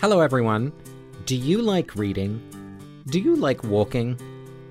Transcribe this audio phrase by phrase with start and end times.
[0.00, 0.72] Hello, everyone.
[1.26, 2.40] Do you like reading?
[3.08, 4.14] Do you like walking?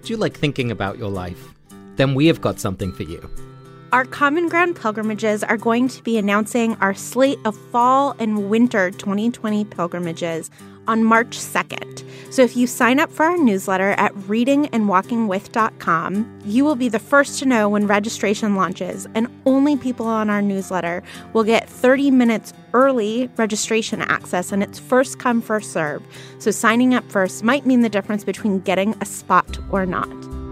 [0.01, 1.53] Do you like thinking about your life?
[1.97, 3.29] Then we have got something for you.
[3.91, 8.89] Our Common Ground pilgrimages are going to be announcing our slate of fall and winter
[8.89, 10.49] 2020 pilgrimages
[10.89, 12.03] on March 2nd.
[12.33, 17.39] So if you sign up for our newsletter at readingandwalkingwith.com, you will be the first
[17.39, 21.01] to know when registration launches, and only people on our newsletter
[21.33, 26.03] will get 30 minutes early registration access, and it's first come, first serve.
[26.39, 30.09] So signing up first might mean the difference between getting a spot or not.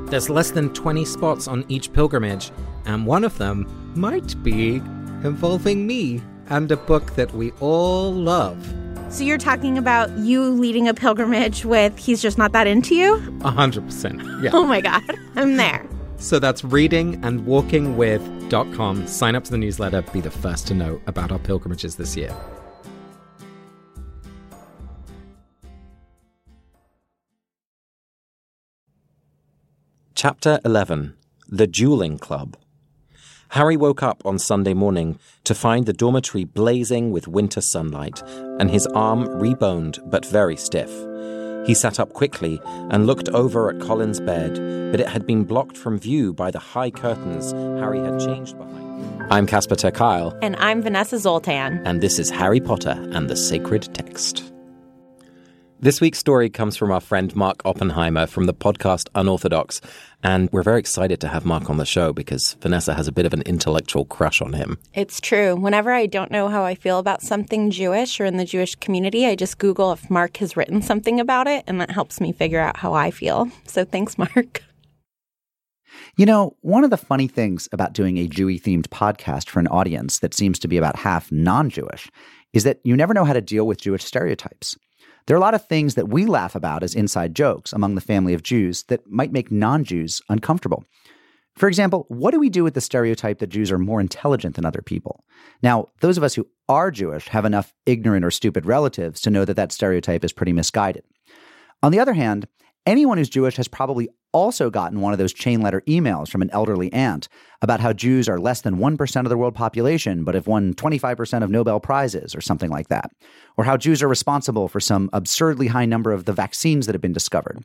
[0.10, 2.52] There's less than 20 spots on each pilgrimage,
[2.86, 4.82] and one of them might be
[5.24, 8.87] involving me and a book that we all love.
[9.10, 13.16] So you're talking about you leading a pilgrimage with He's Just Not That Into You?
[13.42, 14.22] A hundred percent.
[14.42, 14.50] Yeah.
[14.54, 15.02] Oh my God,
[15.36, 15.86] I'm there.
[16.18, 19.08] So that's readingandwalkingwith.com.
[19.08, 22.36] Sign up to the newsletter, be the first to know about our pilgrimages this year.
[30.16, 31.16] Chapter 11
[31.48, 32.58] The Dueling Club.
[33.50, 38.22] Harry woke up on Sunday morning to find the dormitory blazing with winter sunlight
[38.60, 40.92] and his arm reboned but very stiff.
[41.66, 44.56] He sat up quickly and looked over at Colin's bed,
[44.92, 49.32] but it had been blocked from view by the high curtains Harry had changed behind.
[49.32, 50.38] I'm Casper ter Kuile.
[50.42, 51.86] And I'm Vanessa Zoltan.
[51.86, 54.52] And this is Harry Potter and the Sacred Text.
[55.80, 59.80] This week's story comes from our friend Mark Oppenheimer from the podcast Unorthodox.
[60.24, 63.28] And we're very excited to have Mark on the show because Vanessa has a bit
[63.28, 64.80] of an intellectual crush on him.
[64.96, 65.56] It's true.
[65.56, 69.28] Whenever I don't know how I feel about something Jewish or in the Jewish community,
[69.28, 72.60] I just Google if Mark has written something about it, and that helps me figure
[72.60, 73.52] out how I feel.
[73.68, 74.64] So thanks, Mark.
[76.16, 79.68] You know, one of the funny things about doing a Jewy themed podcast for an
[79.68, 82.10] audience that seems to be about half non Jewish
[82.54, 84.76] is that you never know how to deal with Jewish stereotypes.
[85.28, 88.02] There are a lot of things that we laugh about as inside jokes among the
[88.02, 90.86] family of Jews that might make non Jews uncomfortable.
[91.58, 94.66] For example, what do we do with the stereotype that Jews are more intelligent than
[94.66, 95.26] other people?
[95.62, 99.44] Now, those of us who are Jewish have enough ignorant or stupid relatives to know
[99.44, 101.04] that that stereotype is pretty misguided.
[101.84, 102.48] On the other hand,
[102.88, 106.50] anyone who's Jewish has probably also gotten one of those chain letter emails from an
[106.52, 107.28] elderly aunt
[107.62, 111.44] about how Jews are less than 1% of the world population, but have won 25%
[111.44, 113.12] of Nobel Prizes or something like that.
[113.58, 117.02] Or how Jews are responsible for some absurdly high number of the vaccines that have
[117.02, 117.64] been discovered.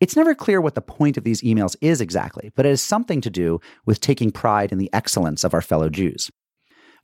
[0.00, 3.20] It's never clear what the point of these emails is exactly, but it has something
[3.22, 6.30] to do with taking pride in the excellence of our fellow Jews.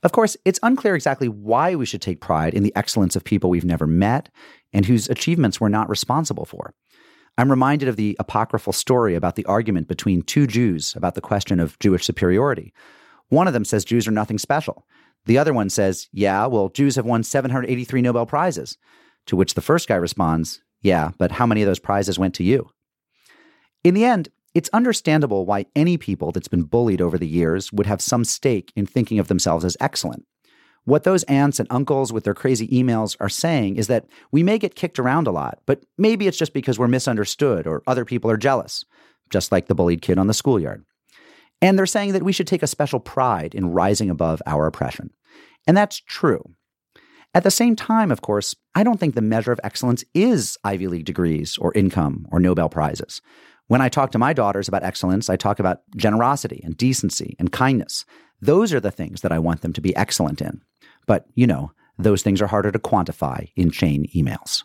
[0.03, 3.49] Of course, it's unclear exactly why we should take pride in the excellence of people
[3.49, 4.29] we've never met
[4.73, 6.73] and whose achievements we're not responsible for.
[7.37, 11.59] I'm reminded of the apocryphal story about the argument between two Jews about the question
[11.59, 12.73] of Jewish superiority.
[13.29, 14.85] One of them says Jews are nothing special.
[15.25, 18.77] The other one says, Yeah, well, Jews have won 783 Nobel Prizes.
[19.27, 22.43] To which the first guy responds, Yeah, but how many of those prizes went to
[22.43, 22.69] you?
[23.83, 27.85] In the end, it's understandable why any people that's been bullied over the years would
[27.85, 30.25] have some stake in thinking of themselves as excellent.
[30.85, 34.57] What those aunts and uncles with their crazy emails are saying is that we may
[34.57, 38.31] get kicked around a lot, but maybe it's just because we're misunderstood or other people
[38.31, 38.83] are jealous,
[39.29, 40.83] just like the bullied kid on the schoolyard.
[41.61, 45.11] And they're saying that we should take a special pride in rising above our oppression.
[45.67, 46.43] And that's true.
[47.33, 50.87] At the same time, of course, I don't think the measure of excellence is Ivy
[50.87, 53.21] League degrees or income or Nobel Prizes.
[53.67, 57.51] When I talk to my daughters about excellence, I talk about generosity and decency and
[57.53, 58.03] kindness.
[58.41, 60.61] Those are the things that I want them to be excellent in.
[61.05, 64.63] But, you know, those things are harder to quantify in chain emails.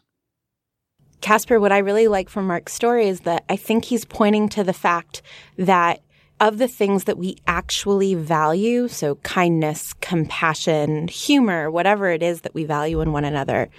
[1.20, 4.64] Casper, what I really like from Mark's story is that I think he's pointing to
[4.64, 5.22] the fact
[5.56, 6.02] that
[6.38, 12.54] of the things that we actually value, so kindness, compassion, humor, whatever it is that
[12.54, 13.70] we value in one another,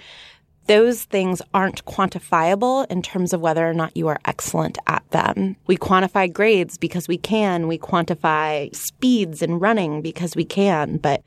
[0.68, 5.56] those things aren't quantifiable in terms of whether or not you are excellent at them.
[5.66, 7.66] We quantify grades because we can.
[7.66, 10.98] We quantify speeds in running because we can.
[10.98, 11.22] But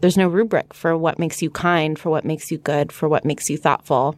[0.00, 3.24] there's no rubric for what makes you kind, for what makes you good, for what
[3.24, 4.16] makes you thoughtful.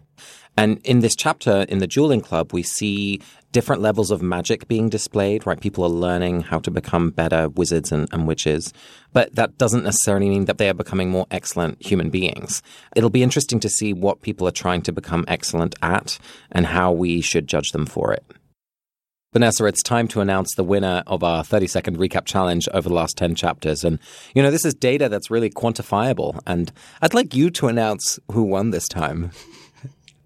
[0.60, 4.90] And in this chapter in the Dueling Club, we see different levels of magic being
[4.90, 5.58] displayed, right?
[5.58, 8.74] People are learning how to become better wizards and, and, witches.
[9.14, 12.60] But that doesn't necessarily mean that they are becoming more excellent human beings.
[12.94, 16.18] It'll be interesting to see what people are trying to become excellent at
[16.52, 18.22] and how we should judge them for it.
[19.32, 22.94] Vanessa, it's time to announce the winner of our 30 second recap challenge over the
[22.94, 23.82] last 10 chapters.
[23.82, 23.98] And,
[24.34, 26.38] you know, this is data that's really quantifiable.
[26.46, 26.70] And
[27.00, 29.30] I'd like you to announce who won this time.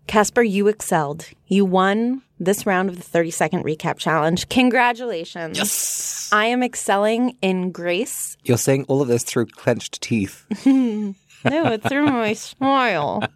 [0.07, 1.27] Casper, you excelled.
[1.47, 4.49] You won this round of the 30 second recap challenge.
[4.49, 5.59] Congratulations.
[5.59, 6.29] Yes.
[6.33, 8.37] I am excelling in grace.
[8.45, 10.45] You're saying all of this through clenched teeth.
[10.67, 11.15] no,
[11.45, 13.23] it's through my smile.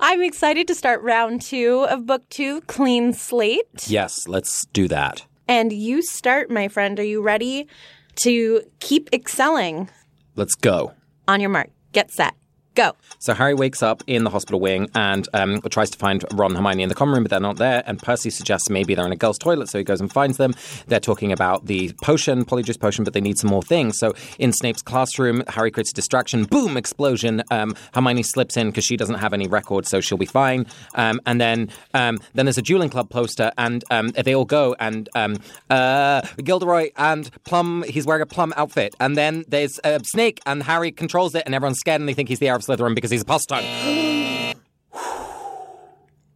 [0.00, 3.88] I'm excited to start round two of book two, Clean Slate.
[3.88, 5.24] Yes, let's do that.
[5.48, 6.98] And you start, my friend.
[6.98, 7.68] Are you ready
[8.16, 9.88] to keep excelling?
[10.34, 10.92] Let's go.
[11.28, 12.34] On your mark, get set,
[12.76, 12.94] go.
[13.18, 16.58] So Harry wakes up in the hospital wing and um, tries to find Ron and
[16.58, 17.82] Hermione in the common room, but they're not there.
[17.86, 20.54] And Percy suggests maybe they're in a girl's toilet, so he goes and finds them.
[20.86, 23.98] They're talking about the potion, Polyjuice potion, but they need some more things.
[23.98, 26.44] So in Snape's classroom, Harry creates a distraction.
[26.44, 26.76] Boom!
[26.76, 27.42] Explosion.
[27.50, 30.66] Um, Hermione slips in because she doesn't have any records, so she'll be fine.
[30.94, 34.76] Um, and then um, then there's a dueling club poster, and um, they all go.
[34.78, 35.38] And um,
[35.70, 38.94] uh, Gilderoy and Plum, he's wearing a plum outfit.
[39.00, 42.28] And then there's a snake, and Harry controls it, and everyone's scared, and they think
[42.28, 43.64] he's the of Slytherin because he's a past time.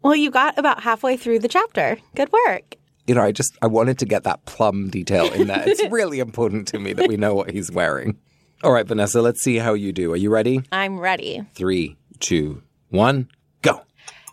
[0.03, 1.99] Well, you got about halfway through the chapter.
[2.15, 2.77] Good work.
[3.07, 5.63] You know, I just I wanted to get that plum detail in there.
[5.67, 8.19] It's really important to me that we know what he's wearing.
[8.63, 10.13] All right, Vanessa, let's see how you do.
[10.13, 10.63] Are you ready?
[10.73, 11.45] I'm ready.
[11.55, 13.29] Three, two, one, go.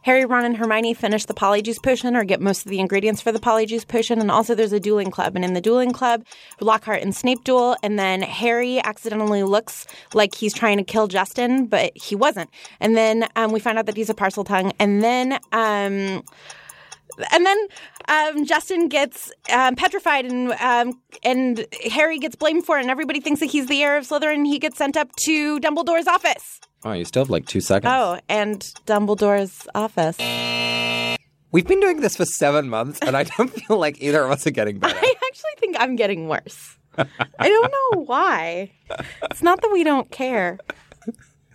[0.08, 3.34] Harry, Ron, and Hermione finish the Polyjuice potion or get most of the ingredients for
[3.34, 4.22] the Polyjuice potion.
[4.22, 5.36] And also, there's a dueling club.
[5.36, 6.24] And in the dueling club,
[6.62, 7.76] Lockhart and Snape duel.
[7.84, 12.50] And then Harry accidentally looks like he's trying to kill Justin, but he wasn't.
[12.80, 14.72] And then um, we find out that he's a Parseltongue.
[14.80, 15.34] And then.
[15.52, 16.24] Um,
[17.34, 17.68] and then
[18.08, 23.20] um, Justin gets um, petrified, and um, and Harry gets blamed for it, and everybody
[23.20, 24.46] thinks that he's the heir of Slytherin.
[24.46, 26.62] He gets sent up to Dumbledore's office.
[26.84, 27.92] Oh, you still have like two seconds.
[27.94, 30.18] Oh, and Dumbledore's office.
[31.52, 34.46] We've been doing this for seven months, and I don't feel like either of us
[34.46, 34.98] are getting better.
[34.98, 36.78] I actually think I'm getting worse.
[36.98, 38.72] I don't know why.
[39.24, 40.58] It's not that we don't care.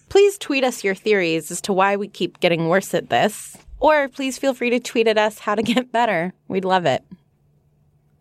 [0.09, 3.57] Please tweet us your theories as to why we keep getting worse at this.
[3.81, 6.33] Or please feel free to tweet at us how to get better.
[6.49, 7.05] We'd love it.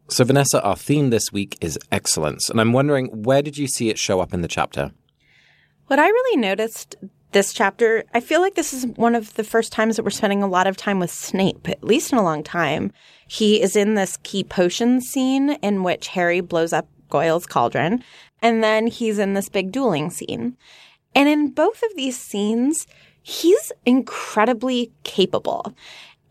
[0.08, 2.50] So, Vanessa, our theme this week is excellence.
[2.50, 4.92] And I'm wondering, where did you see it show up in the chapter?
[5.92, 6.96] What I really noticed
[7.34, 10.42] this chapter, I feel like this is one of the first times that we're spending
[10.42, 12.94] a lot of time with Snape, at least in a long time.
[13.28, 18.06] He is in this key potion scene in which Harry blows up Goyle's cauldron,
[18.42, 20.56] and then he's in this big dueling scene.
[21.14, 22.88] And in both of these scenes,
[23.22, 25.76] he's incredibly capable.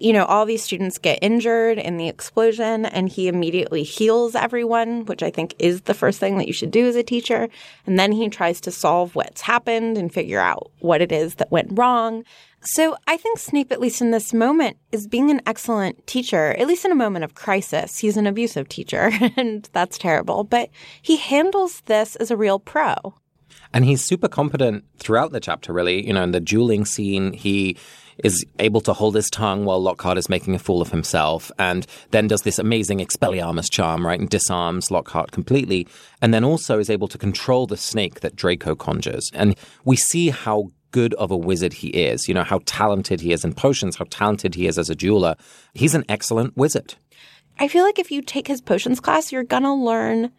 [0.01, 5.05] You know, all these students get injured in the explosion and he immediately heals everyone,
[5.05, 7.49] which I think is the first thing that you should do as a teacher.
[7.87, 11.53] And then he tries to solve what's happened and figure out what it is that
[11.53, 12.25] went wrong.
[12.63, 16.67] So I think Snape, at least in this moment, is being an excellent teacher, at
[16.67, 17.99] least in a moment of crisis.
[17.99, 20.69] He's an abusive teacher, and that's terrible, but
[21.01, 22.95] he handles this as a real pro.
[23.73, 26.07] And he's super competent throughout the chapter, really.
[26.07, 27.77] You know, in the dueling scene, he
[28.23, 31.87] is able to hold his tongue while Lockhart is making a fool of himself, and
[32.11, 35.87] then does this amazing Expelliarmus charm, right, and disarms Lockhart completely,
[36.23, 39.31] and then also is able to control the snake that Draco conjures.
[39.35, 43.33] And we see how good of a wizard he is, you know, how talented he
[43.33, 45.37] is in potions, how talented he is as a dueler.
[45.73, 46.95] He's an excellent wizard.
[47.59, 50.33] I feel like if you take his potions class, you're going to learn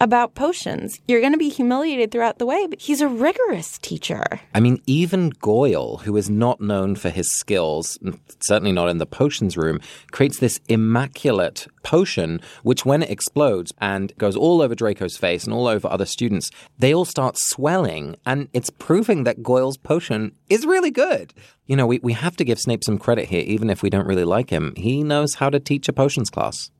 [0.00, 1.00] about potions.
[1.06, 4.40] You're going to be humiliated throughout the way, but he's a rigorous teacher.
[4.54, 7.98] I mean, even Goyle, who is not known for his skills,
[8.40, 9.80] certainly not in the potions room,
[10.10, 15.54] creates this immaculate potion, which when it explodes and goes all over Draco's face and
[15.54, 18.16] all over other students, they all start swelling.
[18.26, 21.32] And it's proving that Goyle's potion is really good.
[21.66, 24.06] You know, we, we have to give Snape some credit here, even if we don't
[24.06, 24.74] really like him.
[24.76, 26.71] He knows how to teach a potions class.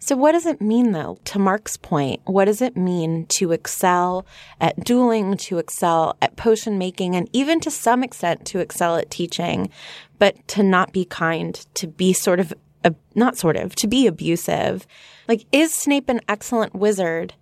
[0.00, 2.20] So, what does it mean, though, to Mark's point?
[2.24, 4.24] What does it mean to excel
[4.60, 9.10] at dueling, to excel at potion making, and even to some extent to excel at
[9.10, 9.70] teaching,
[10.18, 14.06] but to not be kind, to be sort of, uh, not sort of, to be
[14.06, 14.86] abusive?
[15.26, 17.34] Like, is Snape an excellent wizard?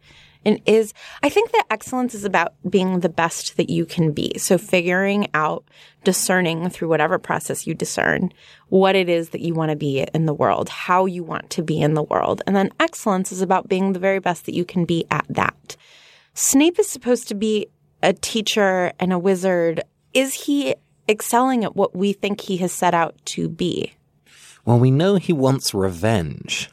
[0.46, 4.38] And is I think that excellence is about being the best that you can be.
[4.38, 5.64] So figuring out,
[6.04, 8.32] discerning through whatever process you discern
[8.68, 11.62] what it is that you want to be in the world, how you want to
[11.62, 12.42] be in the world.
[12.46, 15.76] And then excellence is about being the very best that you can be at that.
[16.32, 17.66] Snape is supposed to be
[18.02, 19.82] a teacher and a wizard.
[20.14, 20.74] Is he
[21.08, 23.94] excelling at what we think he has set out to be?
[24.64, 26.70] Well, we know he wants revenge.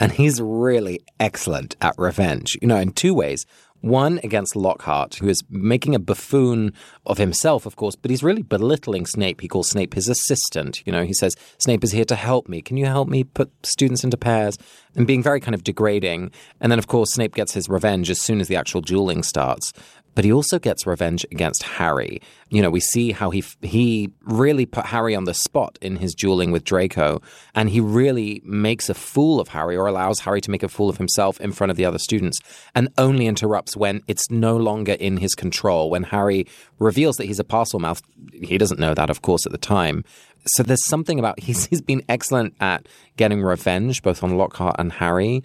[0.00, 3.46] And he's really excellent at revenge, you know, in two ways.
[3.80, 6.72] One against Lockhart, who is making a buffoon
[7.06, 9.40] of himself, of course, but he's really belittling Snape.
[9.40, 10.82] He calls Snape his assistant.
[10.84, 12.60] You know, he says, Snape is here to help me.
[12.60, 14.58] Can you help me put students into pairs?
[14.96, 16.32] And being very kind of degrading.
[16.60, 19.72] And then, of course, Snape gets his revenge as soon as the actual dueling starts.
[20.18, 22.20] But he also gets revenge against Harry.
[22.48, 26.12] You know, we see how he he really put Harry on the spot in his
[26.12, 27.22] dueling with Draco,
[27.54, 30.88] and he really makes a fool of Harry or allows Harry to make a fool
[30.88, 32.40] of himself in front of the other students,
[32.74, 35.88] and only interrupts when it's no longer in his control.
[35.88, 36.48] When Harry
[36.80, 40.04] reveals that he's a Parselmouth, he doesn't know that, of course, at the time.
[40.46, 44.90] So there's something about he's he's been excellent at getting revenge both on Lockhart and
[44.94, 45.44] Harry.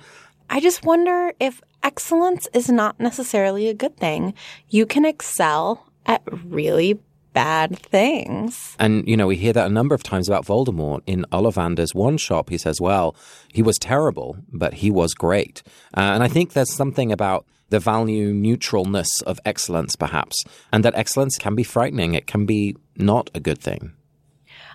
[0.50, 4.34] I just wonder if excellence is not necessarily a good thing.
[4.70, 7.00] You can excel at really
[7.34, 8.76] bad things.
[8.80, 11.02] And, you know, we hear that a number of times about Voldemort.
[11.08, 13.16] In Ollivander's wand shop, he says, well,
[13.52, 15.64] he was terrible, but he was great.
[15.98, 20.94] Uh, and I think there's something about the value neutralness of excellence, perhaps, and that
[20.96, 22.14] excellence can be frightening.
[22.14, 23.94] It can be not a good thing.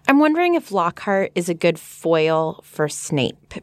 [0.08, 3.54] I'm wondering if Lockhart is a good foil for Snape.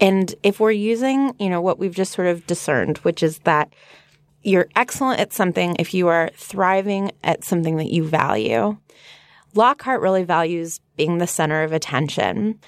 [0.00, 3.72] And if we're using, you know, what we've just sort of discerned, which is that
[4.42, 8.76] you're excellent at something if you are thriving at something that you value.
[9.54, 12.60] Lockhart really values being the center of attention.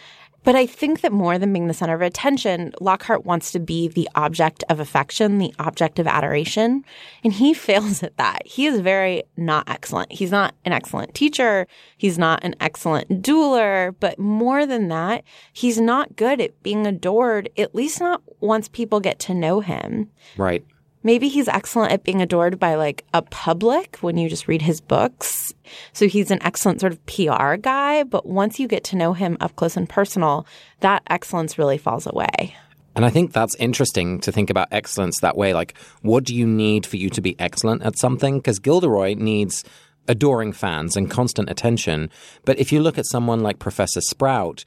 [0.44, 3.88] But I think that more than being the center of attention, Lockhart wants to be
[3.88, 6.84] the object of affection, the object of adoration.
[7.22, 8.46] And he fails at that.
[8.46, 10.12] He is very not excellent.
[10.12, 11.66] He's not an excellent teacher.
[11.96, 13.94] He's not an excellent dueler.
[14.00, 19.00] But more than that, he's not good at being adored, at least not once people
[19.00, 20.10] get to know him.
[20.36, 20.64] Right.
[21.08, 24.78] Maybe he's excellent at being adored by like a public when you just read his
[24.78, 25.54] books.
[25.94, 28.02] So he's an excellent sort of PR guy.
[28.02, 30.46] But once you get to know him up close and personal,
[30.80, 32.54] that excellence really falls away.
[32.94, 35.54] And I think that's interesting to think about excellence that way.
[35.54, 38.36] Like, what do you need for you to be excellent at something?
[38.36, 39.64] Because Gilderoy needs
[40.08, 42.10] adoring fans and constant attention.
[42.44, 44.66] But if you look at someone like Professor Sprout,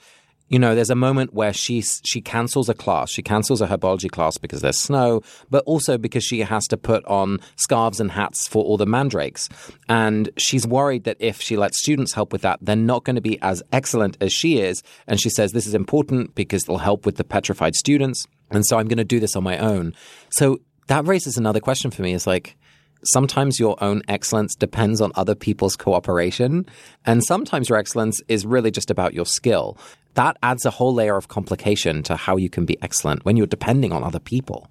[0.51, 3.09] you know, there's a moment where she she cancels a class.
[3.09, 7.05] She cancels a herbology class because there's snow, but also because she has to put
[7.05, 9.47] on scarves and hats for all the mandrakes.
[9.87, 13.21] And she's worried that if she lets students help with that, they're not going to
[13.21, 14.83] be as excellent as she is.
[15.07, 18.27] And she says this is important because it'll help with the petrified students.
[18.49, 19.95] And so I'm going to do this on my own.
[20.31, 22.57] So that raises another question for me is like,
[23.03, 26.65] sometimes your own excellence depends on other people's cooperation.
[27.05, 29.77] And sometimes your excellence is really just about your skill
[30.15, 33.47] that adds a whole layer of complication to how you can be excellent when you're
[33.47, 34.69] depending on other people.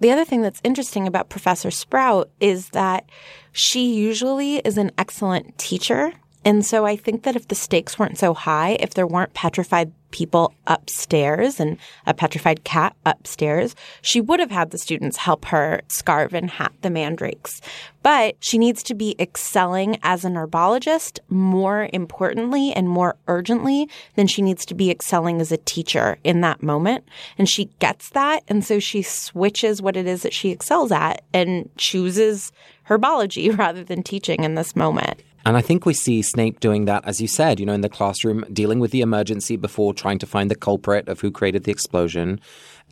[0.00, 3.08] The other thing that's interesting about Professor Sprout is that
[3.52, 6.12] she usually is an excellent teacher
[6.46, 9.90] and so I think that if the stakes weren't so high, if there weren't petrified
[10.16, 15.82] people upstairs and a petrified cat upstairs, she would have had the students help her
[15.88, 17.60] scarve and hat the mandrakes.
[18.02, 24.26] But she needs to be excelling as an herbologist more importantly and more urgently than
[24.26, 27.04] she needs to be excelling as a teacher in that moment.
[27.36, 28.42] And she gets that.
[28.48, 32.52] And so she switches what it is that she excels at and chooses
[32.88, 35.20] herbology rather than teaching in this moment.
[35.46, 37.88] And I think we see Snape doing that, as you said, you know, in the
[37.88, 41.72] classroom, dealing with the emergency before trying to find the culprit of who created the
[41.72, 42.40] explosion.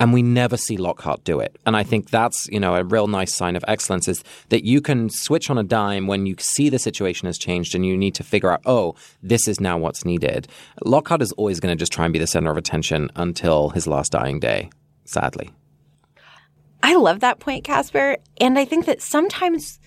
[0.00, 1.56] And we never see Lockhart do it.
[1.64, 4.80] And I think that's, you know, a real nice sign of excellence is that you
[4.80, 8.16] can switch on a dime when you see the situation has changed and you need
[8.16, 10.48] to figure out, oh, this is now what's needed.
[10.84, 13.86] Lockhart is always going to just try and be the center of attention until his
[13.86, 14.70] last dying day,
[15.04, 15.52] sadly.
[16.82, 18.16] I love that point, Casper.
[18.40, 19.78] And I think that sometimes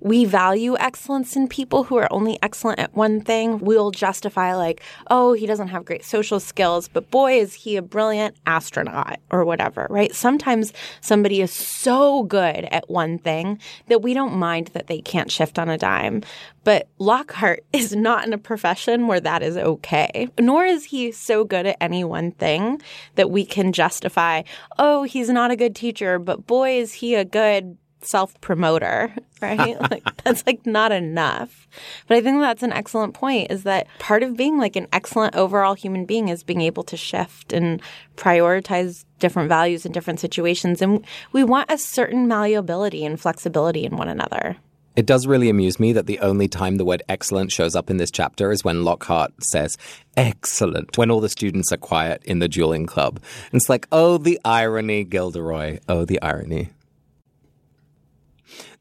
[0.00, 3.58] we value excellence in people who are only excellent at one thing.
[3.58, 7.82] We'll justify, like, oh, he doesn't have great social skills, but boy, is he a
[7.82, 10.14] brilliant astronaut or whatever, right?
[10.14, 15.30] Sometimes somebody is so good at one thing that we don't mind that they can't
[15.30, 16.22] shift on a dime.
[16.64, 21.44] But Lockhart is not in a profession where that is okay, nor is he so
[21.44, 22.82] good at any one thing
[23.14, 24.42] that we can justify,
[24.78, 27.76] oh, he's not a good teacher, but boy, is he a good
[28.06, 29.80] self promoter, right?
[29.90, 31.66] like that's like not enough.
[32.06, 35.34] But I think that's an excellent point is that part of being like an excellent
[35.34, 37.80] overall human being is being able to shift and
[38.16, 40.82] prioritize different values in different situations.
[40.82, 44.56] And we want a certain malleability and flexibility in one another.
[44.96, 47.98] It does really amuse me that the only time the word excellent shows up in
[47.98, 49.76] this chapter is when Lockhart says,
[50.16, 53.20] excellent, when all the students are quiet in the dueling club.
[53.52, 55.80] And it's like, oh, the irony, Gilderoy.
[55.86, 56.70] Oh, the irony.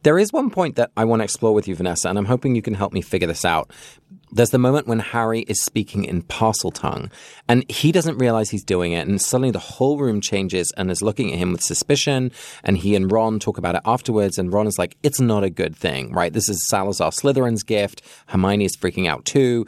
[0.05, 2.53] There is one point that I want to explore with you, Vanessa, and I'm hoping
[2.53, 3.71] you can help me figure this out.
[4.31, 7.09] There's the moment when Harry is speaking in Parseltongue,
[7.49, 11.01] and he doesn't realize he's doing it, and suddenly the whole room changes and is
[11.01, 12.31] looking at him with suspicion.
[12.63, 15.49] And he and Ron talk about it afterwards, and Ron is like, "It's not a
[15.49, 16.31] good thing, right?
[16.31, 19.65] This is Salazar Slytherin's gift." Hermione is freaking out too.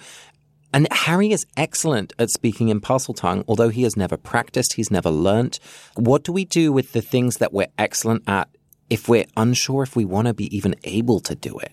[0.72, 5.10] And Harry is excellent at speaking in Parseltongue, although he has never practiced, he's never
[5.10, 5.60] learnt.
[5.96, 8.50] What do we do with the things that we're excellent at
[8.89, 11.72] if we're unsure if we want to be even able to do it.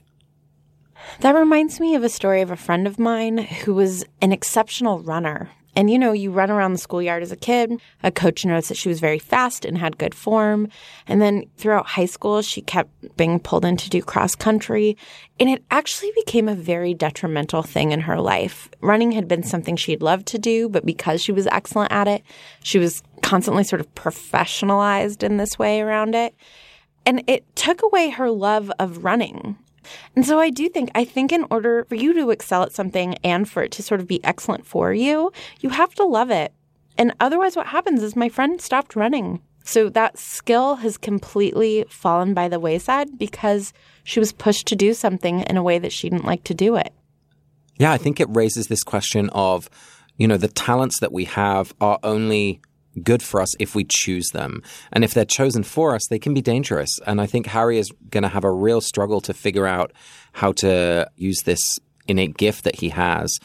[1.20, 5.00] That reminds me of a story of a friend of mine who was an exceptional
[5.00, 5.50] runner.
[5.76, 7.80] And you know, you run around the schoolyard as a kid.
[8.02, 10.68] A coach noticed that she was very fast and had good form.
[11.08, 14.96] And then throughout high school, she kept being pulled in to do cross country.
[15.40, 18.68] And it actually became a very detrimental thing in her life.
[18.80, 22.22] Running had been something she'd loved to do, but because she was excellent at it,
[22.62, 26.34] she was constantly sort of professionalized in this way around it.
[27.06, 29.56] And it took away her love of running.
[30.16, 33.16] And so I do think, I think in order for you to excel at something
[33.22, 36.52] and for it to sort of be excellent for you, you have to love it.
[36.96, 39.40] And otherwise, what happens is my friend stopped running.
[39.64, 43.72] So that skill has completely fallen by the wayside because
[44.04, 46.76] she was pushed to do something in a way that she didn't like to do
[46.76, 46.92] it.
[47.78, 49.68] Yeah, I think it raises this question of,
[50.16, 52.60] you know, the talents that we have are only
[53.02, 54.62] good for us if we choose them.
[54.92, 56.98] And if they're chosen for us, they can be dangerous.
[57.06, 59.92] And I think Harry is going to have a real struggle to figure out
[60.32, 63.38] how to use this innate gift that he has.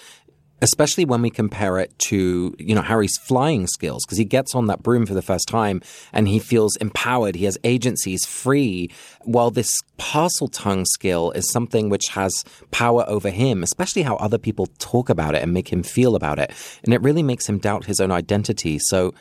[0.61, 4.67] Especially when we compare it to, you know, Harry's flying skills, because he gets on
[4.67, 7.35] that broom for the first time and he feels empowered.
[7.35, 8.91] He has agency, he's free.
[9.23, 14.67] While this Parseltongue skill is something which has power over him, especially how other people
[14.79, 16.51] talk about it and make him feel about it.
[16.83, 18.79] And it really makes him doubt his own identity.
[18.79, 19.13] So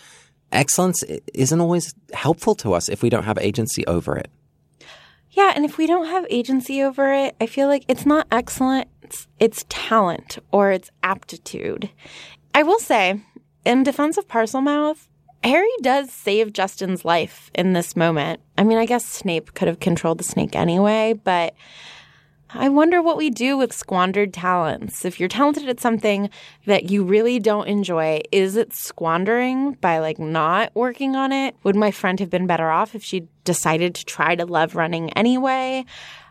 [0.50, 1.02] excellence
[1.34, 4.30] isn't always helpful to us if we don't have agency over it.
[5.30, 8.88] Yeah, and if we don't have agency over it, I feel like it's not excellent,
[9.38, 11.90] it's, talent or it's aptitude.
[12.54, 13.20] I will say,
[13.64, 15.08] in defense of Parselmouth,
[15.44, 18.40] Harry does save Justin's life in this moment.
[18.56, 21.54] I mean, I guess Snape could have controlled the snake anyway, but
[22.50, 25.04] I wonder what we do with squandered talents.
[25.04, 26.30] If you're talented at something
[26.64, 31.54] that you really don't enjoy, is it squandering by like not working on it?
[31.62, 35.12] Would my friend have been better off if she decided to try to love running
[35.12, 35.84] anyway?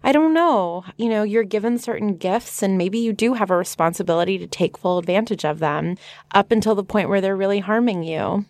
[0.08, 0.86] I don't know.
[0.98, 4.78] You know, you're given certain gifts and maybe you do have a responsibility to take
[4.78, 5.98] full advantage of them
[6.32, 8.46] up until the point where they're really harming you.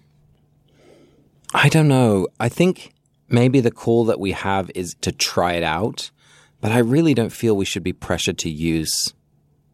[1.54, 2.28] I don't know.
[2.40, 2.94] I think
[3.28, 6.12] maybe the call that we have is to try it out
[6.62, 9.14] but I really don't feel we should be pressured to use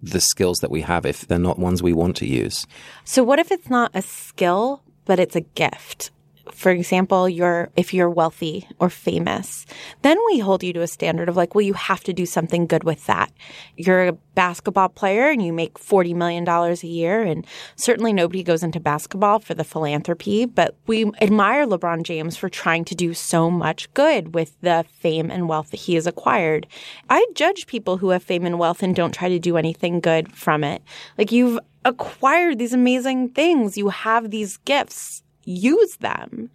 [0.01, 2.67] the skills that we have if they're not ones we want to use.
[3.05, 6.11] So, what if it's not a skill, but it's a gift?
[6.51, 9.65] For example, you're if you're wealthy or famous,
[10.01, 12.67] then we hold you to a standard of like, well, you have to do something
[12.67, 13.31] good with that.
[13.77, 17.21] You're a basketball player and you make $40 million a year.
[17.21, 22.49] And certainly nobody goes into basketball for the philanthropy, but we admire LeBron James for
[22.49, 26.67] trying to do so much good with the fame and wealth that he has acquired.
[27.09, 30.35] I judge people who have fame and wealth and don't try to do anything good
[30.35, 30.81] from it.
[31.17, 33.77] Like you've acquired these amazing things.
[33.77, 36.49] You have these gifts use them.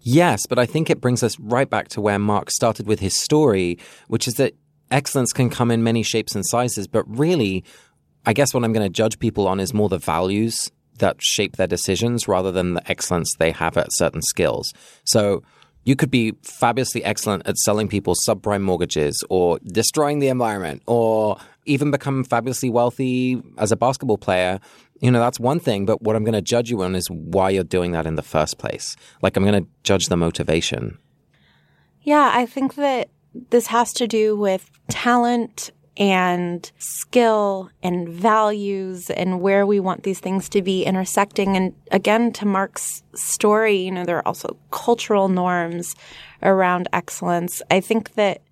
[0.00, 3.14] Yes, but I think it brings us right back to where Mark started with his
[3.14, 4.54] story, which is that
[4.90, 7.64] excellence can come in many shapes and sizes, but really,
[8.24, 11.56] I guess what I'm going to judge people on is more the values that shape
[11.56, 14.72] their decisions rather than the excellence they have at certain skills.
[15.04, 15.42] So
[15.84, 21.38] you could be fabulously excellent at selling people subprime mortgages or destroying the environment or
[21.64, 24.58] even become fabulously wealthy as a basketball player
[25.00, 27.50] you know, that's one thing, but what I'm going to judge you on is why
[27.50, 28.96] you're doing that in the first place.
[29.22, 30.98] Like, I'm going to judge the motivation.
[32.02, 33.08] Yeah, I think that
[33.50, 40.20] this has to do with talent and skill and values and where we want these
[40.20, 41.56] things to be intersecting.
[41.56, 45.96] And again, to Mark's story, you know, there are also cultural norms
[46.42, 47.60] around excellence.
[47.70, 48.42] I think that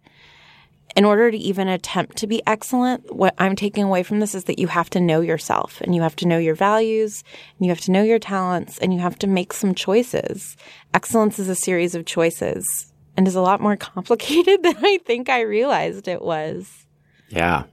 [0.96, 4.44] in order to even attempt to be excellent, what I'm taking away from this is
[4.44, 7.22] that you have to know yourself and you have to know your values
[7.58, 10.56] and you have to know your talents and you have to make some choices.
[10.94, 15.28] Excellence is a series of choices and is a lot more complicated than I think
[15.28, 16.86] I realized it was.
[17.28, 17.64] Yeah.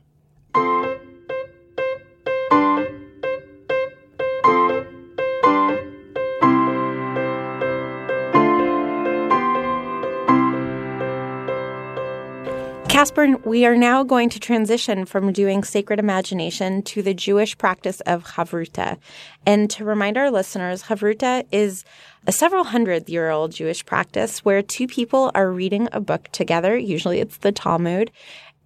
[13.04, 18.00] Casper, we are now going to transition from doing sacred imagination to the Jewish practice
[18.06, 18.98] of Havruta.
[19.46, 21.84] And to remind our listeners, Havruta is
[22.26, 26.78] a several hundred year old Jewish practice where two people are reading a book together.
[26.78, 28.10] Usually it's the Talmud.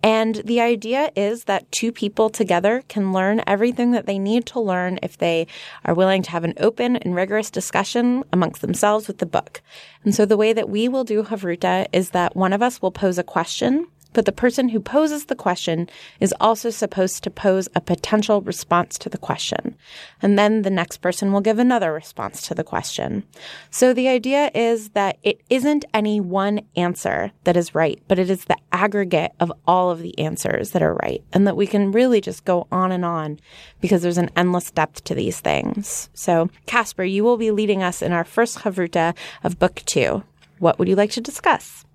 [0.04, 4.60] And the idea is that two people together can learn everything that they need to
[4.60, 5.47] learn if they
[5.84, 9.63] are willing to have an open and rigorous discussion amongst themselves with the book.
[10.04, 12.91] And so the way that we will do Havruta is that one of us will
[12.91, 15.89] pose a question But the person who poses the question
[16.20, 19.76] is also supposed to pose a potential response to the question.
[20.22, 23.24] And then the next person will give another response to the question.
[23.70, 28.30] So the idea is that it isn't any one answer that is right, but it
[28.30, 31.24] is the aggregate of all of the answers that are right.
[31.34, 33.39] And that we can really just go on and on
[33.82, 36.10] because there's an endless depth to these things.
[36.13, 40.24] So, Casper, you will be leading us in our first chavruta of book two.
[40.60, 41.86] What would you like to discuss?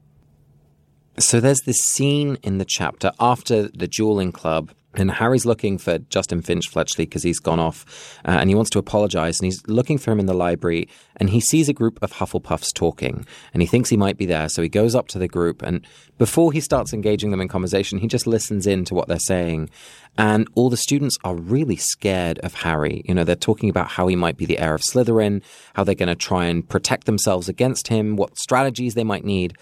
[1.18, 5.98] So there's this scene in the chapter after the dueling club and Harry's looking for
[5.98, 9.40] Justin Finch Fletchley because he's gone off uh, and he wants to apologize.
[9.40, 12.74] And he's looking for him in the library and he sees a group of Hufflepuffs
[12.74, 14.48] talking and he thinks he might be there.
[14.50, 15.86] So he goes up to the group and
[16.18, 19.70] before he starts engaging them in conversation, he just listens in to what they're saying.
[20.18, 23.02] And all the students are really scared of Harry.
[23.06, 25.42] You know, they're talking about how he might be the heir of Slytherin,
[25.74, 29.56] how they're going to try and protect themselves against him, what strategies they might need.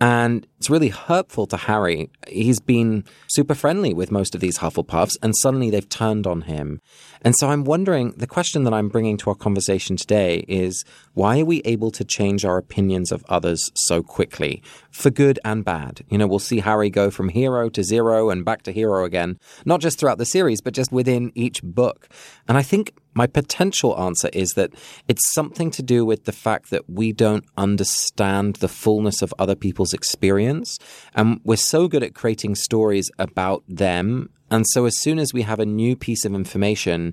[0.00, 2.10] And it's really hurtful to Harry.
[2.28, 6.80] He's been super friendly with most of these Hufflepuffs, and suddenly they've turned on him.
[7.22, 10.84] And so I'm wondering the question that I'm bringing to our conversation today is
[11.14, 15.64] why are we able to change our opinions of others so quickly, for good and
[15.64, 16.04] bad?
[16.08, 19.38] You know, we'll see Harry go from hero to zero and back to hero again,
[19.64, 22.08] not just throughout the series, but just within each book.
[22.46, 24.70] And I think my potential answer is that
[25.08, 29.56] it's something to do with the fact that we don't understand the fullness of other
[29.56, 30.78] people's experience.
[31.16, 34.30] And we're so good at creating stories about them.
[34.52, 37.12] And so as soon as we have a new piece of information,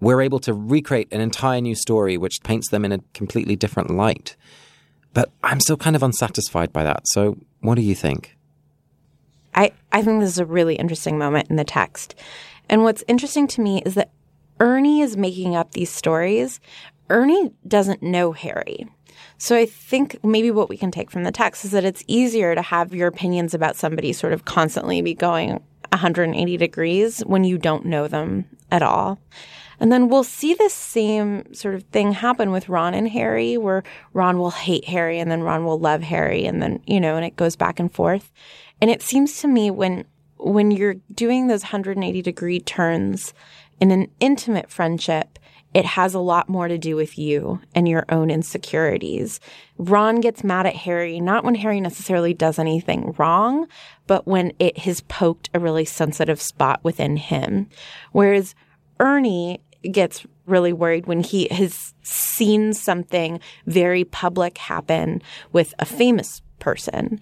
[0.00, 3.90] we're able to recreate an entire new story which paints them in a completely different
[3.90, 4.36] light.
[5.14, 7.08] But I'm still kind of unsatisfied by that.
[7.08, 8.36] So what do you think?
[9.54, 12.14] I, I think this is a really interesting moment in the text.
[12.68, 14.10] And what's interesting to me is that
[14.60, 16.60] Ernie is making up these stories.
[17.10, 18.86] Ernie doesn't know Harry.
[19.38, 22.54] So I think maybe what we can take from the text is that it's easier
[22.54, 27.56] to have your opinions about somebody sort of constantly be going 180 degrees when you
[27.56, 29.18] don't know them at all.
[29.80, 33.84] And then we'll see this same sort of thing happen with Ron and Harry, where
[34.12, 37.24] Ron will hate Harry and then Ron will love Harry, and then, you know, and
[37.24, 38.32] it goes back and forth.
[38.80, 40.04] And it seems to me when
[40.40, 43.34] when you're doing those 180 degree turns
[43.80, 45.38] in an intimate friendship,
[45.74, 49.38] it has a lot more to do with you and your own insecurities.
[49.76, 53.66] Ron gets mad at Harry, not when Harry necessarily does anything wrong,
[54.06, 57.68] but when it has poked a really sensitive spot within him.
[58.12, 58.54] Whereas
[58.98, 59.60] Ernie
[59.92, 67.20] gets really worried when he has seen something very public happen with a famous person.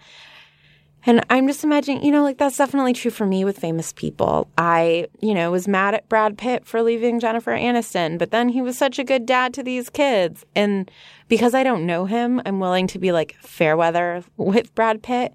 [1.09, 4.51] And I'm just imagining, you know, like that's definitely true for me with famous people.
[4.59, 8.61] I, you know, was mad at Brad Pitt for leaving Jennifer Aniston, but then he
[8.61, 10.45] was such a good dad to these kids.
[10.57, 10.91] And
[11.29, 15.33] because I don't know him, I'm willing to be like fair weather with Brad Pitt.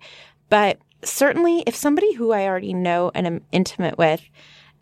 [0.50, 4.22] But certainly if somebody who I already know and am intimate with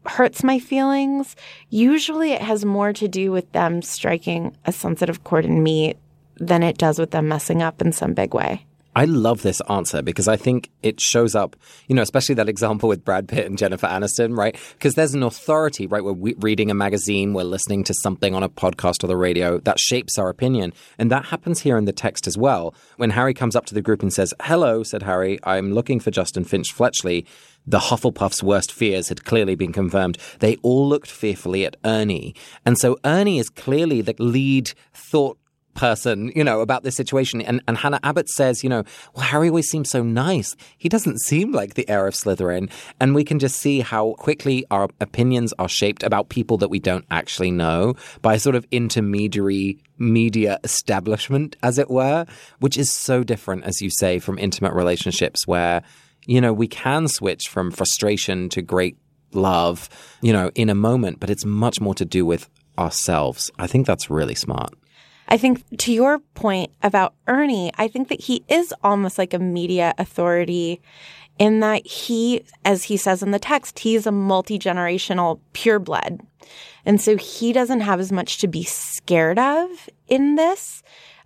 [0.07, 1.35] hurts my feelings,
[1.69, 5.95] usually it has more to do with them striking a sensitive chord in me
[6.37, 8.65] than it does with them messing up in some big way.
[8.95, 11.55] I love this answer because I think it shows up,
[11.87, 14.57] you know, especially that example with Brad Pitt and Jennifer Aniston, right?
[14.73, 16.03] Because there's an authority, right?
[16.03, 19.79] We're reading a magazine, we're listening to something on a podcast or the radio that
[19.79, 20.73] shapes our opinion.
[20.97, 22.73] And that happens here in the text as well.
[22.97, 26.11] When Harry comes up to the group and says, Hello, said Harry, I'm looking for
[26.11, 27.25] Justin Finch Fletchley.
[27.67, 30.17] The Hufflepuff's worst fears had clearly been confirmed.
[30.39, 32.33] They all looked fearfully at Ernie.
[32.65, 35.37] And so Ernie is clearly the lead thought
[35.79, 37.39] person, you know, about this situation.
[37.39, 40.57] And, and Hannah Abbott says, you know, well, Harry always seems so nice.
[40.77, 42.69] He doesn't seem like the heir of Slytherin.
[42.99, 46.79] And we can just see how quickly our opinions are shaped about people that we
[46.79, 52.25] don't actually know by sort of intermediary media establishment, as it were,
[52.59, 55.81] which is so different, as you say, from intimate relationships where,
[56.25, 58.97] you know, we can switch from frustration to great
[59.31, 59.87] love,
[60.21, 63.49] you know, in a moment, but it's much more to do with ourselves.
[63.57, 64.73] I think that's really smart.
[65.29, 69.39] I think to your point about Ernie, I think that he is almost like a
[69.39, 70.81] media authority
[71.37, 76.19] in that he, as he says in the text, he's a multi generational pureblood.
[76.83, 80.81] And so he doesn't have as much to be scared of in this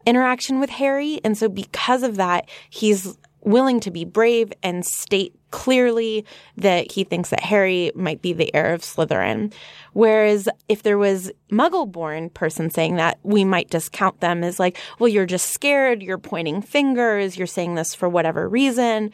[0.05, 1.21] interaction with Harry.
[1.23, 6.25] And so because of that, he's willing to be brave and state clearly
[6.57, 9.53] that he thinks that Harry might be the heir of Slytherin.
[9.93, 14.77] Whereas if there was muggle born person saying that, we might discount them as like,
[14.97, 19.11] well, you're just scared, you're pointing fingers, you're saying this for whatever reason.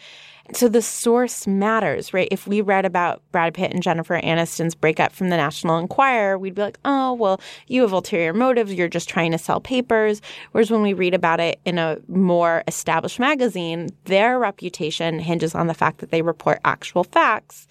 [0.54, 2.28] So the source matters, right?
[2.32, 6.56] If we read about Brad Pitt and Jennifer Aniston's breakup from the National Enquirer, we'd
[6.56, 8.74] be like, oh, well, you have ulterior motives.
[8.74, 10.22] You're just trying to sell papers.
[10.52, 15.68] Whereas when we read about it in a more established magazine, their reputation hinges on
[15.68, 17.68] the fact that they report actual facts.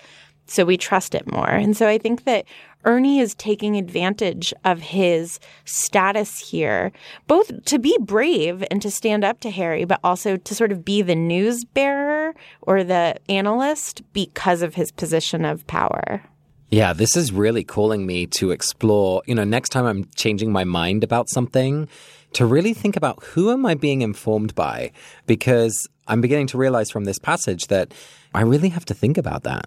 [0.48, 1.50] So we trust it more.
[1.50, 2.46] And so I think that
[2.84, 6.90] Ernie is taking advantage of his status here,
[7.26, 10.84] both to be brave and to stand up to Harry, but also to sort of
[10.84, 16.22] be the news bearer or the analyst because of his position of power.
[16.70, 20.64] Yeah, this is really calling me to explore, you know, next time I'm changing my
[20.64, 21.88] mind about something,
[22.34, 24.92] to really think about who am I being informed by?
[25.26, 27.92] Because I'm beginning to realize from this passage that
[28.34, 29.66] I really have to think about that.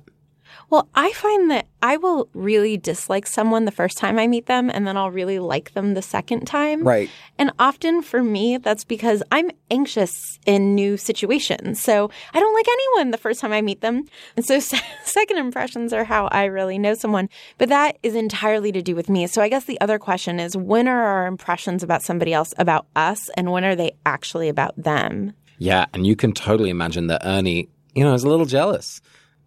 [0.71, 4.69] Well, I find that I will really dislike someone the first time I meet them,
[4.69, 6.87] and then I'll really like them the second time.
[6.87, 7.09] Right.
[7.37, 11.83] And often for me, that's because I'm anxious in new situations.
[11.83, 14.05] So I don't like anyone the first time I meet them.
[14.37, 14.59] And so
[15.03, 17.27] second impressions are how I really know someone.
[17.57, 19.27] But that is entirely to do with me.
[19.27, 22.87] So I guess the other question is when are our impressions about somebody else about
[22.95, 25.33] us, and when are they actually about them?
[25.57, 25.87] Yeah.
[25.93, 29.01] And you can totally imagine that Ernie, you know, is a little jealous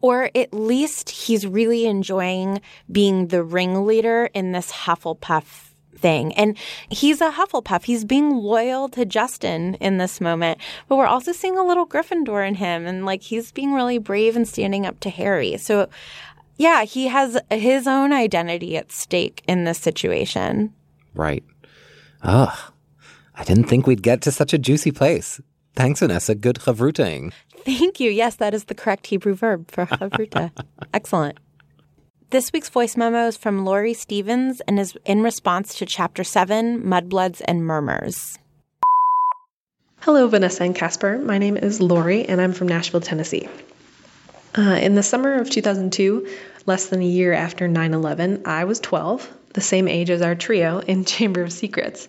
[0.05, 2.61] or at least he's really enjoying
[2.93, 6.35] being the ringleader in this Hufflepuff thing.
[6.35, 6.59] And
[6.91, 7.85] he's a Hufflepuff.
[7.85, 10.59] He's being loyal to Justin in this moment.
[10.89, 12.85] But we're also seeing a little Gryffindor in him.
[12.85, 15.57] And like he's being really brave and standing up to Harry.
[15.57, 15.89] So
[16.59, 20.75] yeah, he has his own identity at stake in this situation.
[21.15, 21.45] Right.
[22.23, 22.73] Ugh.
[23.35, 25.41] I didn't think we'd get to such a juicy place.
[25.75, 26.35] Thanks, Vanessa.
[26.35, 27.33] Good chavruting.
[27.65, 28.11] Thank you.
[28.11, 30.53] Yes, that is the correct Hebrew verb for chavruta.
[30.93, 31.39] Excellent.
[32.31, 36.83] This week's voice memo is from Lóre Stevens and is in response to Chapter 7
[36.83, 38.39] Mudbloods and Murmurs.
[40.01, 41.19] Hello, Vanessa and Casper.
[41.19, 43.49] My name is Lóre, and I'm from Nashville, Tennessee.
[44.57, 46.29] Uh, in the summer of 2002,
[46.67, 50.35] less than a year after 9 11, I was 12, the same age as our
[50.35, 52.09] trio in Chamber of Secrets.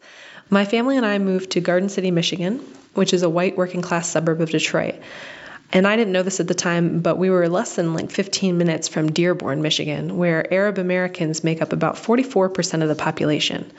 [0.49, 2.59] My family and I moved to Garden City, Michigan,
[2.95, 4.95] which is a white working class suburb of Detroit.
[5.75, 8.57] And I didn't know this at the time, but we were less than like 15
[8.57, 13.69] minutes from Dearborn, Michigan, where Arab Americans make up about 44% of the population.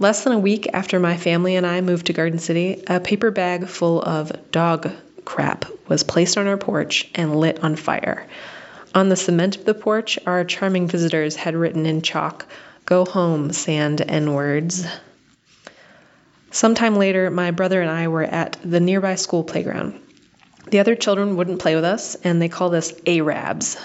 [0.00, 3.30] Less than a week after my family and I moved to Garden City, a paper
[3.30, 4.90] bag full of dog
[5.24, 8.26] crap was placed on our porch and lit on fire.
[8.92, 12.46] On the cement of the porch, our charming visitors had written in chalk,
[12.84, 14.84] Go home, sand N words.
[16.50, 20.00] Sometime later, my brother and I were at the nearby school playground.
[20.68, 23.76] The other children wouldn't play with us, and they called us Arabs.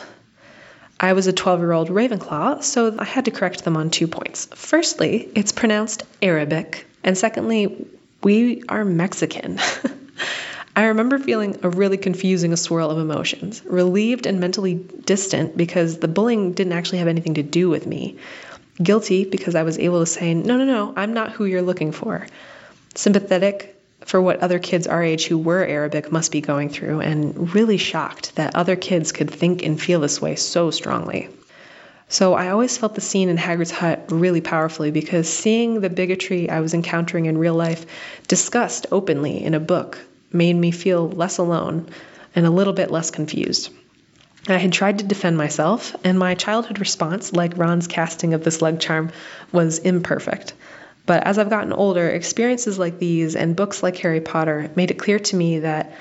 [1.00, 4.08] I was a 12 year old Ravenclaw, so I had to correct them on two
[4.08, 4.48] points.
[4.54, 7.88] Firstly, it's pronounced Arabic, and secondly,
[8.24, 9.60] we are Mexican.
[10.76, 16.08] I remember feeling a really confusing swirl of emotions, relieved and mentally distant because the
[16.08, 18.18] bullying didn't actually have anything to do with me,
[18.82, 21.92] guilty because I was able to say, no, no, no, I'm not who you're looking
[21.92, 22.26] for,
[22.96, 27.54] sympathetic for what other kids our age who were Arabic must be going through, and
[27.54, 31.30] really shocked that other kids could think and feel this way so strongly.
[32.10, 36.50] So I always felt the scene in Hagrid's hut really powerfully because seeing the bigotry
[36.50, 37.86] I was encountering in real life
[38.28, 39.98] discussed openly in a book
[40.34, 41.88] made me feel less alone
[42.36, 43.70] and a little bit less confused.
[44.48, 48.52] I had tried to defend myself, and my childhood response, like Ron's casting of the
[48.52, 49.12] slug charm,
[49.52, 50.54] was imperfect.
[51.12, 54.98] But as I've gotten older, experiences like these and books like Harry Potter made it
[54.98, 55.92] clear to me that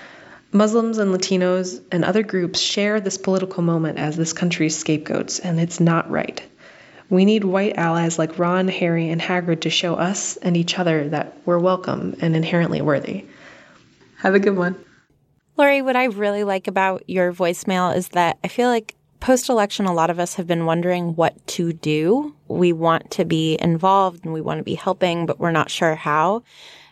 [0.53, 5.59] Muslims and Latinos and other groups share this political moment as this country's scapegoats, and
[5.59, 6.41] it's not right.
[7.09, 11.09] We need white allies like Ron, Harry, and Hagrid to show us and each other
[11.09, 13.25] that we're welcome and inherently worthy.
[14.19, 14.77] Have a good one.
[15.59, 19.87] Lóre, what I really like about your voicemail is that I feel like post election,
[19.87, 22.35] a lot of us have been wondering what to do.
[22.49, 25.95] We want to be involved and we want to be helping, but we're not sure
[25.95, 26.43] how.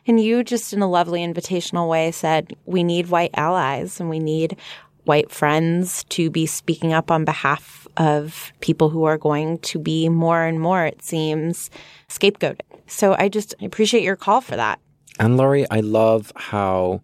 [0.07, 4.19] And you just in a lovely invitational way said, we need white allies and we
[4.19, 4.57] need
[5.05, 10.09] white friends to be speaking up on behalf of people who are going to be
[10.09, 11.71] more and more, it seems,
[12.09, 12.61] scapegoated.
[12.87, 14.79] So I just appreciate your call for that.
[15.19, 17.03] And Lóre, I love how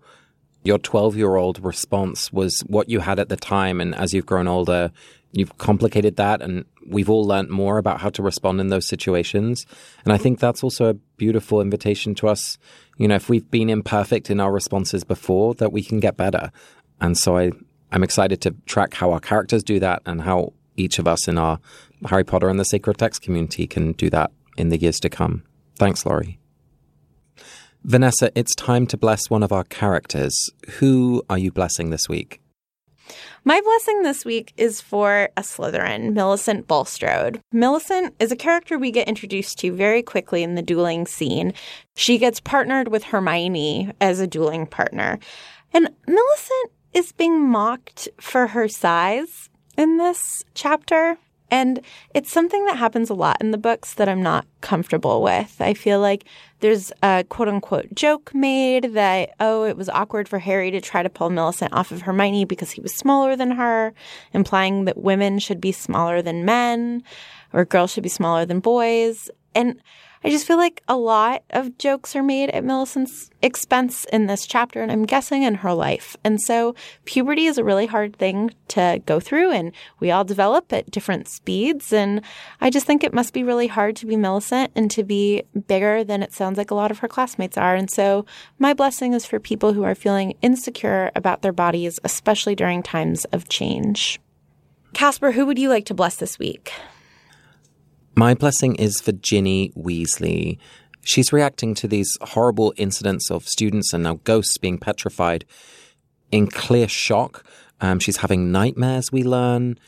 [0.65, 3.81] your 12 year old response was what you had at the time.
[3.81, 4.91] And as you've grown older,
[5.33, 6.41] you've complicated that.
[6.41, 9.67] And we've all learned more about how to respond in those situations.
[10.05, 12.59] And I think that's also a beautiful invitation to us.
[12.97, 16.51] You know, if we've been imperfect in our responses before, that we can get better.
[17.01, 17.53] And so I,
[17.93, 21.39] I'm excited to track how our characters do that and how each of us in
[21.39, 21.61] our
[22.07, 25.43] Harry Potter and the Sacred Text community can do that in the years to come.
[25.77, 26.39] Thanks, Lóre.
[27.87, 30.49] Vanessa, it's time to bless one of our characters.
[30.79, 32.41] Who are you blessing this week?
[33.45, 37.43] My blessing this week is for a Slytherin, Millicent Bulstrode.
[37.53, 41.53] Millicent is a character we get introduced to very quickly in the dueling scene.
[41.95, 45.19] She gets partnered with Hermione as a dueling partner.
[45.75, 51.19] And Millicent is being mocked for her size in this chapter.
[51.51, 51.83] And
[52.15, 55.57] it's something that happens a lot in the books that I'm not comfortable with.
[55.61, 56.25] I feel like
[56.65, 61.03] there's a quote unquote joke made that, oh, it was awkward for Harry to try
[61.03, 63.93] to pull Millicent off of Hermione because he was smaller than her,
[64.33, 67.03] implying that women should be smaller than men
[67.53, 69.29] or girls should be smaller than boys.
[69.55, 69.79] And
[70.27, 74.47] I just feel like a lot of jokes are made at Millicent's expense in this
[74.47, 76.17] chapter, and I'm guessing in her life.
[76.25, 80.73] And so puberty is a really hard thing to go through, and we all develop
[80.73, 81.93] at different speeds.
[81.93, 82.23] And
[82.63, 86.03] I just think it must be really hard to be Millicent and to be bigger
[86.03, 87.75] than it sounds like a lot of her classmates are.
[87.75, 88.25] And so
[88.59, 93.27] my blessing is for people who are feeling insecure about their bodies, especially during times
[93.27, 94.19] of change.
[94.95, 96.73] Casper, who would you like to bless this week?
[98.17, 100.59] My blessing is for Ginny Weasley.
[101.03, 105.45] She's reacting to these horrible incidents of students and now ghosts being petrified
[106.31, 107.45] in clear shock.
[107.81, 109.81] Um, she's having nightmares, we learn.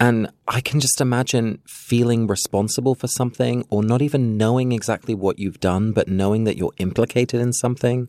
[0.00, 5.38] And I can just imagine feeling responsible for something or not even knowing exactly what
[5.38, 8.08] you've done, but knowing that you're implicated in something,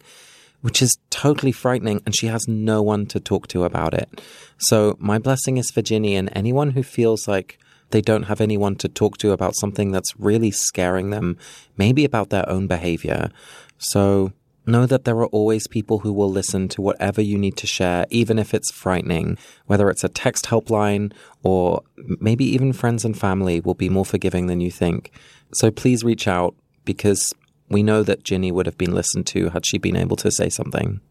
[0.61, 2.01] which is totally frightening.
[2.05, 4.21] And she has no one to talk to about it.
[4.57, 7.59] So my blessing is for Ginny and anyone who feels like
[7.91, 11.37] they don't have anyone to talk to about something that's really scaring them,
[11.77, 13.29] maybe about their own behavior.
[13.77, 14.33] So
[14.65, 18.05] know that there are always people who will listen to whatever you need to share,
[18.09, 21.81] even if it's frightening, whether it's a text helpline or
[22.19, 25.11] maybe even friends and family will be more forgiving than you think.
[25.53, 27.33] So please reach out because
[27.69, 30.49] we know that Ginny would have been listened to had she been able to say
[30.49, 31.01] something.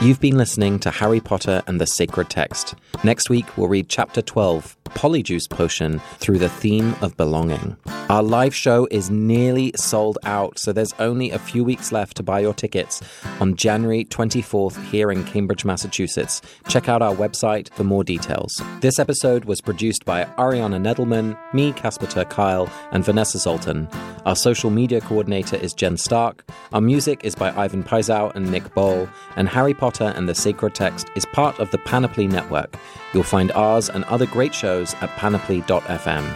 [0.00, 2.76] You've been listening to Harry Potter and the Sacred Text.
[3.02, 7.76] Next week, we'll read Chapter 12, Polyjuice Potion, through the theme of belonging.
[8.08, 12.22] Our live show is nearly sold out, so there's only a few weeks left to
[12.22, 13.02] buy your tickets
[13.40, 16.42] on January 24th here in Cambridge, Massachusetts.
[16.68, 18.62] Check out our website for more details.
[18.80, 23.88] This episode was produced by Ariana Nedelman, me, Casper Kuile, and Vanessa Zoltan.
[24.28, 26.46] Our social media coordinator is Jen Stark.
[26.74, 30.34] Our music is by Ivan Paisau and Nick Bowl, and Harry Potter Potter and the
[30.34, 32.76] Sacred Text is part of the Panoply Network.
[33.14, 36.30] You'll find ours and other great shows at panoply.fm.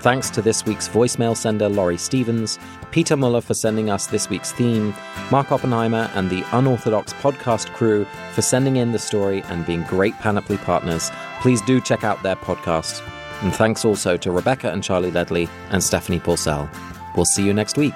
[0.00, 2.58] Thanks to this week's voicemail sender, Lóre Stevens,
[2.92, 4.94] Peter Muller for sending us this week's theme,
[5.30, 10.14] Mark Oppenheimer and the Unorthodox podcast crew for sending in the story and being great
[10.14, 11.10] Panoply partners.
[11.42, 13.06] Please do check out their podcast.
[13.42, 16.70] And thanks also to Rebecca and Charlie Ledley and Stephanie Purcell.
[17.16, 17.94] We'll see you next week.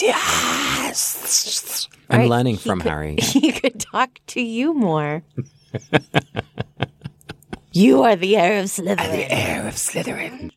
[0.00, 1.88] Yes.
[2.10, 3.16] I'm Right, learning he from could- Harry.
[3.20, 5.22] He could talk to you more.
[7.72, 8.96] you are the heir of Slytherin.
[8.96, 10.50] The Heir of Slytherin.